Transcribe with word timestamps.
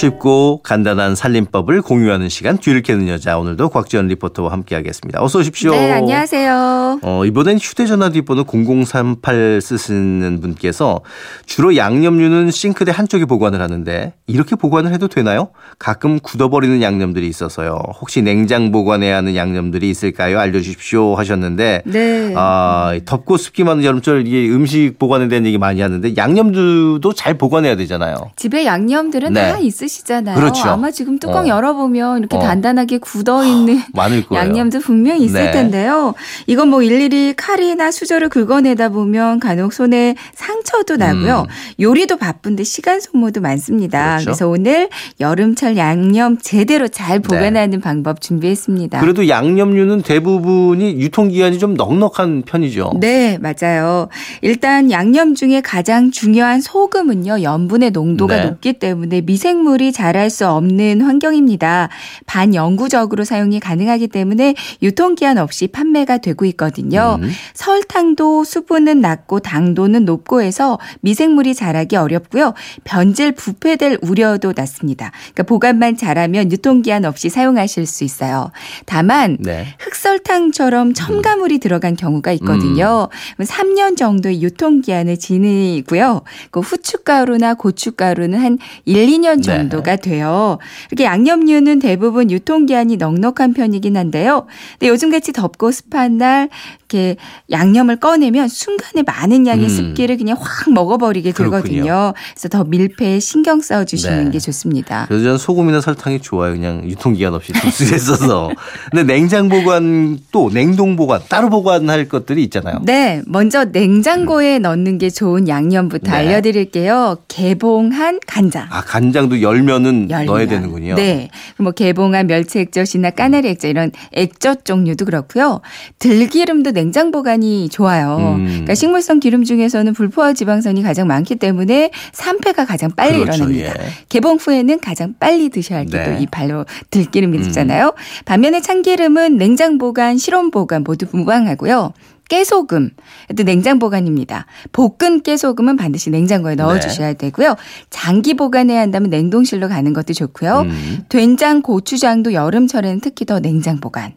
쉽고 0.00 0.60
간단한 0.62 1.14
살림법을 1.14 1.82
공유하는 1.82 2.30
시간 2.30 2.56
뒤를 2.56 2.80
캐는 2.80 3.08
여자 3.08 3.38
오늘도 3.38 3.68
곽지연 3.68 4.08
리포터와 4.08 4.50
함께하겠습니다. 4.50 5.22
어서 5.22 5.40
오십시오. 5.40 5.72
네, 5.72 5.92
안녕하세요. 5.92 7.00
어, 7.02 7.24
이번엔 7.26 7.58
휴대전화 7.58 8.08
뒷번호 8.08 8.44
0038 8.44 9.60
쓰시는 9.60 10.40
분께서 10.40 11.00
주로 11.44 11.76
양념류는 11.76 12.50
싱크대 12.50 12.92
한쪽에 12.92 13.26
보관을 13.26 13.60
하는데 13.60 14.14
이렇게 14.26 14.56
보관을 14.56 14.94
해도 14.94 15.06
되나요? 15.06 15.50
가끔 15.78 16.18
굳어버리는 16.18 16.80
양념들이 16.80 17.28
있어서요. 17.28 17.78
혹시 18.00 18.22
냉장 18.22 18.72
보관해야 18.72 19.18
하는 19.18 19.36
양념들이 19.36 19.90
있을까요? 19.90 20.38
알려주십시오 20.38 21.14
하셨는데 21.16 21.82
네. 21.84 22.32
아, 22.36 22.98
덥고 23.04 23.36
습기 23.36 23.64
많은 23.64 23.84
여름철 23.84 24.26
이게 24.26 24.48
음식 24.48 24.98
보관에 24.98 25.28
대한 25.28 25.44
얘기 25.44 25.58
많이 25.58 25.82
하는데 25.82 26.16
양념들도 26.16 27.12
잘 27.12 27.34
보관해야 27.36 27.76
되잖아요. 27.76 28.16
집에 28.36 28.64
양념들은 28.64 29.34
네. 29.34 29.52
다 29.52 29.58
있으 29.58 29.89
시잖아요. 29.90 30.36
그렇죠. 30.36 30.68
아마 30.68 30.90
지금 30.90 31.18
뚜껑 31.18 31.44
어. 31.44 31.48
열어보면 31.48 32.20
이렇게 32.20 32.36
어. 32.36 32.40
단단하게 32.40 32.98
굳어 32.98 33.44
있는 33.44 33.80
많을 33.92 34.24
거예요. 34.26 34.44
양념도 34.44 34.80
분명히 34.80 35.24
있을 35.24 35.46
네. 35.46 35.50
텐데요. 35.50 36.14
이건 36.46 36.68
뭐 36.68 36.82
일일이 36.82 37.34
칼이나 37.36 37.90
수저를 37.90 38.28
긁어내다 38.28 38.90
보면 38.90 39.40
간혹 39.40 39.72
손에 39.72 40.14
상처도 40.34 40.96
나고요. 40.96 41.46
요리도 41.80 42.16
바쁜데 42.16 42.64
시간 42.64 43.00
소모도 43.00 43.40
많습니다. 43.40 43.98
음. 43.98 44.10
그렇죠. 44.10 44.24
그래서 44.26 44.48
오늘 44.48 44.88
여름철 45.18 45.76
양념 45.76 46.38
제대로 46.38 46.88
잘 46.88 47.20
보관하는 47.20 47.80
방법 47.80 48.20
준비했습니다. 48.20 49.00
그래도 49.00 49.28
양념류는 49.28 50.02
대부분이 50.02 51.00
유통기한이 51.00 51.58
좀 51.58 51.74
넉넉한 51.74 52.42
편이죠. 52.42 52.92
네, 53.00 53.38
맞아요. 53.38 54.08
일단 54.42 54.90
양념 54.90 55.34
중에 55.34 55.60
가장 55.60 56.10
중요한 56.10 56.60
소금은요, 56.60 57.42
염분의 57.42 57.90
농도가 57.90 58.36
네. 58.36 58.44
높기 58.44 58.74
때문에 58.74 59.22
미생물 59.22 59.79
이 59.80 59.92
자랄 59.92 60.30
수 60.30 60.46
없는 60.46 61.00
환경입니다. 61.00 61.88
반영구적으로 62.26 63.24
사용이 63.24 63.60
가능하기 63.60 64.08
때문에 64.08 64.54
유통기한 64.82 65.38
없이 65.38 65.66
판매가 65.68 66.18
되고 66.18 66.44
있거든요. 66.46 67.18
음. 67.20 67.30
설탕도 67.54 68.44
수분은 68.44 69.00
낮고 69.00 69.40
당도는 69.40 70.04
높고 70.04 70.42
해서 70.42 70.78
미생물이 71.00 71.54
자라기 71.54 71.96
어렵고요. 71.96 72.54
변질 72.84 73.32
부패될 73.32 73.98
우려도 74.02 74.52
낮습니다. 74.56 75.12
그러니까 75.32 75.42
보관만 75.44 75.96
잘하면 75.96 76.52
유통기한 76.52 77.04
없이 77.04 77.28
사용하실 77.28 77.86
수 77.86 78.04
있어요. 78.04 78.50
다만 78.86 79.36
네. 79.40 79.66
흑설탕처럼 79.78 80.94
첨가물이 80.94 81.58
들어간 81.58 81.96
경우가 81.96 82.32
있거든요. 82.32 83.08
음. 83.38 83.44
3년 83.44 83.96
정도의 83.96 84.42
유통기한을 84.42 85.16
지니고요. 85.16 86.22
그 86.50 86.60
후춧가루나 86.60 87.54
고춧가루는 87.54 88.38
한 88.38 88.58
1, 88.84 89.06
2년 89.06 89.36
네. 89.36 89.42
정도가 89.70 89.96
돼요. 89.96 90.58
이렇게 90.90 91.04
양념류는 91.04 91.78
대부분 91.78 92.30
유통기한이 92.30 92.96
넉넉한 92.96 93.54
편이긴 93.54 93.96
한데요. 93.96 94.46
근데 94.78 94.88
요즘같이 94.88 95.32
덥고 95.32 95.70
습한 95.70 96.18
날 96.18 96.48
이렇게 96.80 97.16
양념을 97.50 97.96
꺼내면 97.96 98.48
순간에 98.48 99.02
많은 99.06 99.46
양의 99.46 99.64
음. 99.64 99.68
습기를 99.68 100.16
그냥 100.18 100.36
확 100.40 100.72
먹어버리게 100.72 101.32
그렇군요. 101.32 101.62
되거든요. 101.62 102.12
그래서 102.34 102.48
더 102.48 102.64
밀폐에 102.64 103.20
신경 103.20 103.60
써 103.60 103.84
주시는 103.84 104.24
네. 104.26 104.30
게 104.32 104.38
좋습니다. 104.40 105.06
그래서 105.08 105.24
저는 105.24 105.38
소금이나 105.38 105.80
설탕이 105.80 106.20
좋아요. 106.20 106.52
그냥 106.52 106.82
유통기한 106.84 107.32
없이 107.34 107.52
흡수해 107.54 107.94
있어서. 107.96 108.50
근데 108.90 109.04
냉장 109.04 109.48
보관 109.48 110.18
또 110.32 110.50
냉동 110.50 110.96
보관 110.96 111.20
따로 111.28 111.48
보관할 111.48 112.08
것들이 112.08 112.42
있잖아요. 112.44 112.80
네, 112.82 113.22
먼저 113.26 113.64
냉장고에 113.64 114.58
넣는 114.58 114.98
게 114.98 115.10
좋은 115.10 115.46
양념부터 115.48 116.10
네. 116.10 116.16
알려드릴게요. 116.18 117.18
개봉한 117.28 118.20
간장. 118.26 118.66
아 118.70 118.80
간장도 118.82 119.42
열 119.42 119.59
면은 119.62 120.10
열면. 120.10 120.26
넣어야 120.26 120.46
되는군요. 120.46 120.94
네. 120.94 121.28
뭐 121.58 121.72
개봉한 121.72 122.26
멸치 122.26 122.58
액젓이나 122.60 123.10
까나리 123.10 123.48
액젓 123.48 123.70
이런 123.70 123.90
액젓 124.12 124.64
종류도 124.64 125.04
그렇고요. 125.04 125.60
들기름도 125.98 126.72
냉장 126.72 127.10
보관이 127.10 127.68
좋아요. 127.68 128.36
음. 128.38 128.46
그러니까 128.46 128.74
식물성 128.74 129.20
기름 129.20 129.44
중에서는 129.44 129.92
불포화 129.92 130.32
지방산이 130.32 130.82
가장 130.82 131.06
많기 131.06 131.36
때문에 131.36 131.90
산패가 132.12 132.64
가장 132.64 132.90
빨리 132.90 133.18
그렇죠. 133.20 133.44
일어납니다. 133.44 133.74
예. 133.84 133.90
개봉 134.08 134.36
후에는 134.36 134.80
가장 134.80 135.14
빨리 135.18 135.48
드셔야 135.48 135.78
할 135.80 135.86
게또 135.86 136.10
네. 136.10 136.18
이 136.20 136.26
발로 136.26 136.66
들기름이 136.90 137.38
음. 137.38 137.42
되잖아요. 137.44 137.94
반면에 138.24 138.60
참기름은 138.60 139.36
냉장 139.36 139.78
보관, 139.78 140.18
실온 140.18 140.50
보관 140.50 140.82
모두 140.82 141.06
무방하고요. 141.12 141.92
깨소금, 142.30 142.90
또 143.36 143.42
냉장 143.42 143.78
보관입니다. 143.78 144.46
볶은 144.72 145.22
깨소금은 145.22 145.76
반드시 145.76 146.08
냉장고에 146.08 146.54
네. 146.54 146.62
넣어주셔야 146.62 147.14
되고요. 147.14 147.56
장기 147.90 148.34
보관해야 148.34 148.80
한다면 148.80 149.10
냉동실로 149.10 149.68
가는 149.68 149.92
것도 149.92 150.14
좋고요. 150.14 150.60
음. 150.60 151.04
된장, 151.10 151.60
고추장도 151.60 152.32
여름철에는 152.32 153.00
특히 153.00 153.26
더 153.26 153.40
냉장 153.40 153.80
보관. 153.80 154.14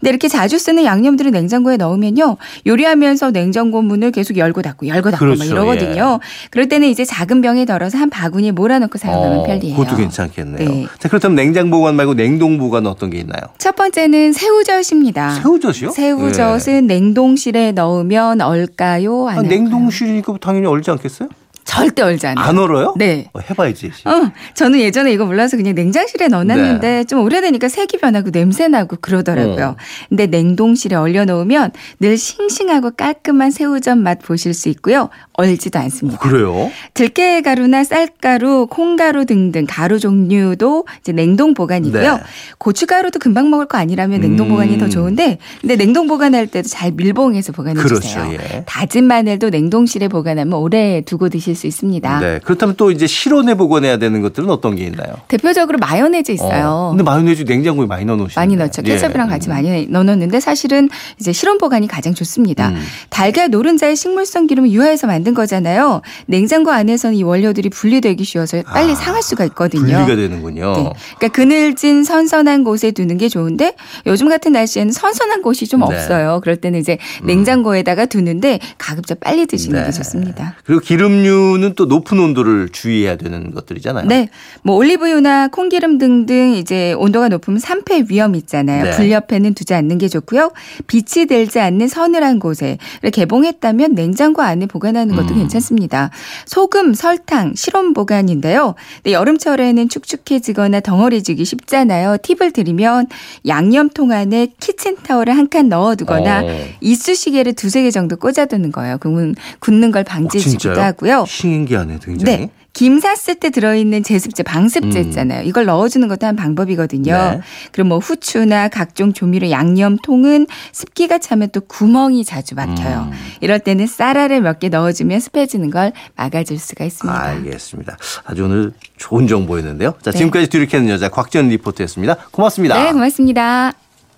근데 0.00 0.10
이렇게 0.10 0.28
자주 0.28 0.58
쓰는 0.58 0.84
양념들을 0.84 1.30
냉장고에 1.30 1.76
넣으면요. 1.76 2.36
요리하면서 2.66 3.30
냉장고 3.30 3.82
문을 3.82 4.10
계속 4.12 4.36
열고 4.36 4.62
닫고 4.62 4.86
열고 4.86 5.10
닫고 5.10 5.24
막 5.24 5.34
그렇죠. 5.34 5.52
이러거든요. 5.52 6.20
그럴 6.50 6.68
때는 6.68 6.88
이제 6.88 7.04
작은 7.04 7.40
병에 7.42 7.64
덜어서 7.64 7.98
한 7.98 8.10
바구니에 8.10 8.52
몰아넣고 8.52 8.98
사용하면 8.98 9.38
어, 9.38 9.42
편리해요. 9.44 9.76
그것도 9.76 9.96
괜찮겠네요. 9.96 10.68
네. 10.68 10.86
자, 10.98 11.08
그렇다면 11.08 11.36
냉장 11.36 11.70
보관 11.70 11.94
말고 11.96 12.14
냉동 12.14 12.58
보관 12.58 12.86
어떤 12.86 13.10
게 13.10 13.18
있나요? 13.18 13.40
첫 13.58 13.76
번째는 13.76 14.32
새우젓입니다. 14.32 15.40
새우젓이요? 15.42 15.90
새우젓은 15.90 16.86
냉동실에 16.86 17.72
넣으면 17.72 18.40
얼까요? 18.40 19.26
네. 19.26 19.32
안 19.32 19.38
아? 19.38 19.42
냉동실이니까 19.42 20.36
당연히 20.40 20.66
얼지 20.66 20.90
않겠어요? 20.90 21.28
절대 21.70 22.02
얼지 22.02 22.26
않아요. 22.26 22.44
안 22.44 22.58
얼어요? 22.58 22.94
네. 22.96 23.30
어, 23.32 23.38
해봐야지. 23.38 23.92
어, 24.04 24.32
저는 24.54 24.80
예전에 24.80 25.12
이거 25.12 25.24
몰라서 25.24 25.56
그냥 25.56 25.76
냉장실에 25.76 26.26
넣어놨는데 26.26 26.88
네. 26.88 27.04
좀 27.04 27.20
오래되니까 27.20 27.68
색이 27.68 27.98
변하고 27.98 28.32
냄새 28.32 28.66
나고 28.66 28.96
그러더라고요. 29.00 29.66
어. 29.66 29.76
근데 30.08 30.26
냉동실에 30.26 30.96
얼려놓으면 30.96 31.70
늘 32.00 32.18
싱싱하고 32.18 32.90
깔끔한 32.96 33.52
새우젓 33.52 33.96
맛 33.98 34.18
보실 34.20 34.52
수 34.52 34.68
있고요. 34.70 35.10
얼지도 35.40 35.78
않습니다. 35.78 36.18
그래요? 36.18 36.70
들깨 36.94 37.40
가루나 37.40 37.84
쌀가루, 37.84 38.66
콩가루 38.70 39.24
등등 39.24 39.66
가루 39.68 39.98
종류도 39.98 40.86
이제 41.00 41.12
냉동 41.12 41.54
보관이고요. 41.54 42.14
네. 42.14 42.22
고춧가루도 42.58 43.18
금방 43.18 43.50
먹을 43.50 43.66
거 43.66 43.78
아니라면 43.78 44.20
냉동 44.20 44.46
음. 44.46 44.50
보관이 44.50 44.78
더 44.78 44.88
좋은데, 44.88 45.38
근데 45.60 45.76
냉동 45.76 46.06
보관할 46.06 46.46
때도 46.46 46.68
잘 46.68 46.92
밀봉해서 46.92 47.52
보관해 47.52 47.80
그렇죠, 47.82 48.00
주세요. 48.00 48.30
예. 48.32 48.64
다진 48.66 49.04
마늘도 49.04 49.50
냉동실에 49.50 50.08
보관하면 50.08 50.54
오래 50.54 51.00
두고 51.00 51.28
드실 51.28 51.54
수 51.54 51.66
있습니다. 51.66 52.20
네. 52.20 52.40
그렇다면 52.44 52.74
또 52.76 52.90
이제 52.90 53.06
실온에 53.06 53.54
보관해야 53.54 53.96
되는 53.98 54.20
것들은 54.20 54.50
어떤 54.50 54.76
게 54.76 54.84
있나요? 54.84 55.14
대표적으로 55.28 55.78
마요네즈 55.78 56.32
있어요. 56.32 56.66
어, 56.68 56.88
근데 56.90 57.02
마요네즈 57.02 57.44
냉장고에 57.46 57.86
많이 57.86 58.04
넣어 58.04 58.16
놓으시는 58.16 58.34
많이 58.40 58.56
넣죠. 58.56 58.82
케첩이랑 58.82 59.28
같이 59.28 59.48
많이 59.48 59.86
넣어 59.88 60.02
놓는데 60.02 60.40
사실은 60.40 60.88
이제 61.18 61.32
실온 61.32 61.58
보관이 61.58 61.86
가장 61.88 62.14
좋습니다. 62.14 62.68
음. 62.70 62.82
달걀 63.08 63.50
노른자의 63.50 63.96
식물성 63.96 64.46
기름을 64.46 64.70
유화해서 64.70 65.06
만든 65.06 65.29
거잖아요. 65.34 66.02
냉장고 66.26 66.70
안에서는 66.70 67.16
이 67.16 67.22
원료들이 67.22 67.70
분리되기 67.70 68.24
쉬워서 68.24 68.62
빨리 68.62 68.92
아, 68.92 68.94
상할 68.94 69.22
수가 69.22 69.44
있거든요. 69.46 69.82
분리가 69.82 70.16
되는군요. 70.16 70.72
네. 70.72 70.92
그러니까 71.18 71.28
그늘진 71.28 72.04
선선한 72.04 72.64
곳에 72.64 72.90
두는 72.90 73.18
게 73.18 73.28
좋은데 73.28 73.74
요즘 74.06 74.28
같은 74.28 74.52
날씨에는 74.52 74.92
선선한 74.92 75.42
곳이 75.42 75.66
좀 75.66 75.80
네. 75.80 75.86
없어요. 75.86 76.40
그럴 76.42 76.56
때는 76.56 76.80
이제 76.80 76.98
냉장고에다가 77.24 78.06
두는데 78.06 78.58
가급적 78.78 79.20
빨리 79.20 79.46
드시는 79.46 79.80
네. 79.80 79.86
게 79.86 79.92
좋습니다. 79.92 80.56
그리고 80.64 80.80
기름류는 80.80 81.74
또 81.76 81.86
높은 81.86 82.18
온도를 82.18 82.68
주의해야 82.70 83.16
되는 83.16 83.52
것들이잖아요. 83.52 84.06
네. 84.06 84.28
뭐 84.62 84.76
올리브유나 84.76 85.48
콩기름 85.48 85.98
등등 85.98 86.52
이제 86.54 86.92
온도가 86.94 87.28
높으면 87.28 87.58
산패 87.58 88.04
위험 88.08 88.34
있잖아요. 88.34 88.84
네. 88.84 88.90
불 88.90 89.10
옆에는 89.10 89.54
두지 89.54 89.74
않는 89.74 89.98
게 89.98 90.08
좋고요. 90.08 90.52
빛이 90.86 91.26
들지 91.26 91.60
않는 91.60 91.88
서늘한 91.88 92.38
곳에 92.38 92.78
개봉했다면 93.12 93.94
냉장고 93.94 94.42
안에 94.42 94.66
보관하는 94.66 95.14
것도 95.22 95.34
음. 95.34 95.40
괜찮습니다. 95.40 96.10
소금, 96.46 96.94
설탕, 96.94 97.54
실온 97.54 97.92
보관인데요. 97.92 98.74
근데 98.96 99.12
여름철에는 99.12 99.88
축축해지거나 99.88 100.80
덩어리지기 100.80 101.44
쉽잖아요. 101.44 102.16
팁을 102.22 102.52
드리면 102.52 103.08
양념통 103.46 104.10
안에 104.12 104.48
키친타올을 104.58 105.36
한 105.36 105.50
칸 105.50 105.68
넣어두거나 105.68 106.42
어. 106.44 106.64
이쑤시개를 106.80 107.54
두세 107.54 107.82
개 107.82 107.90
정도 107.90 108.16
꽂아두는 108.16 108.70
거예요. 108.70 108.98
그러면 109.00 109.34
굳는 109.58 109.90
걸 109.90 110.02
어, 110.02 110.04
방지해주기도 110.04 110.58
진짜요? 110.60 110.84
하고요. 110.84 111.24
신기하네, 111.26 111.98
굉장히. 112.04 112.38
네. 112.38 112.50
김 112.72 113.00
샀을 113.00 113.34
때 113.40 113.50
들어있는 113.50 114.02
제습제, 114.04 114.42
방습제 114.42 115.00
음. 115.00 115.04
있잖아요. 115.06 115.42
이걸 115.42 115.64
넣어주는 115.64 116.06
것도 116.06 116.26
한 116.26 116.36
방법이거든요. 116.36 117.12
네. 117.12 117.40
그리고 117.72 117.88
뭐 117.88 117.98
후추나 117.98 118.68
각종 118.68 119.12
조미료, 119.12 119.50
양념통은 119.50 120.46
습기가 120.72 121.18
차면 121.18 121.48
또 121.52 121.60
구멍이 121.60 122.24
자주 122.24 122.54
막혀요. 122.54 123.08
음. 123.10 123.18
이럴 123.40 123.58
때는 123.58 123.86
쌀알을 123.86 124.40
몇 124.40 124.60
개 124.60 124.68
넣어주면 124.68 125.20
습해지는 125.20 125.70
걸 125.70 125.92
막아줄 126.16 126.58
수가 126.58 126.84
있습니다. 126.84 127.18
알겠습니다. 127.22 127.96
아주 128.24 128.44
오늘 128.44 128.72
좋은 128.98 129.26
정보였는데요. 129.26 129.94
자, 130.02 130.12
지금까지 130.12 130.48
뒤를 130.48 130.66
캐는 130.66 130.88
여자 130.90 131.08
곽지연 131.08 131.48
리포터였습니다. 131.48 132.16
고맙습니다. 132.30 132.82
네, 132.82 132.92
고맙습니다. 132.92 133.72